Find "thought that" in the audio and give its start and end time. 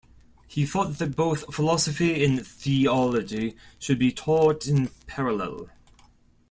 0.65-1.15